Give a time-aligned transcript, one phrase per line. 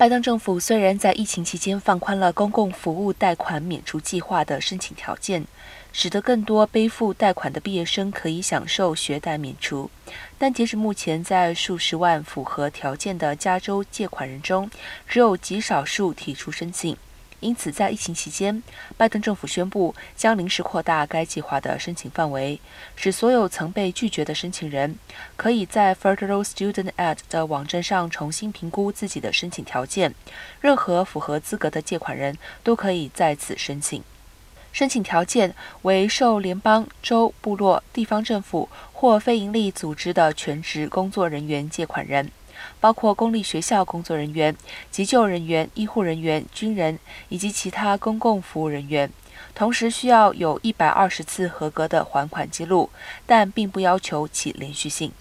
[0.00, 5.44] 拜登政府虽然在疫情期间放宽了公共服务贷款免除计划的申请条件，
[5.92, 9.90] 使得更多背负贷款的毕业生可以享受学贷免除，
[10.38, 14.70] 但截至目前，在数十万符合条件的加州借款人中，
[15.06, 16.96] 只有极少数提出申请。
[17.40, 18.62] 因此，在疫情期间，
[18.96, 22.60] 拜登政府宣布将临时扩大该计划的申请范围，
[22.94, 24.96] 使所有曾被拒绝的申请人
[25.36, 30.14] 可以在 Federal Student Aid 的网站上重新评估自己的申请条件。
[30.60, 34.02] 任何符合资格的借款人都可以在此申请。
[34.72, 42.30] 申请条件为受联邦、州、部落、地方政府或非营利组织的全职工作人员借款人。
[42.80, 44.56] 包括公立学校工作人员、
[44.90, 49.10] 急救人员、医护人员、军人以及其他公共服务人员，
[49.54, 52.90] 同时需要有一百二十次合格的还款记录，
[53.26, 55.12] 但并不要求其连续性。